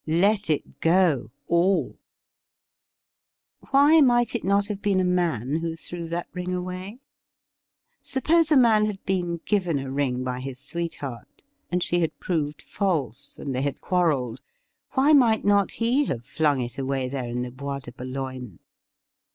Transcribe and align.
Let 0.07 0.49
it 0.49 0.79
go— 0.79 1.29
all! 1.47 1.99
Why 3.69 4.01
might 4.01 4.33
it 4.33 4.43
not 4.43 4.65
have 4.65 4.81
been 4.81 4.99
a 4.99 5.03
man 5.03 5.57
who 5.57 5.75
threw 5.75 6.09
that 6.09 6.25
ring 6.33 6.55
away? 6.55 6.97
Suppose 8.01 8.51
a 8.51 8.57
man 8.57 8.87
had 8.87 9.05
been 9.05 9.41
given 9.45 9.77
a 9.77 9.91
ring 9.91 10.23
by 10.23 10.39
his 10.39 10.57
sweet 10.57 10.95
heart, 10.95 11.43
and 11.71 11.83
she 11.83 11.99
had 11.99 12.19
proved 12.19 12.63
false, 12.63 13.37
and 13.37 13.53
they 13.53 13.61
had 13.61 13.79
quarrelled, 13.79 14.41
why 14.93 15.13
might 15.13 15.45
not 15.45 15.73
he 15.73 16.05
have 16.05 16.25
flung 16.25 16.61
it 16.61 16.79
away 16.79 17.07
there 17.07 17.27
in 17.29 17.43
the 17.43 17.51
Bois 17.51 17.77
de 17.77 17.91
Boulogne.? 17.91 18.57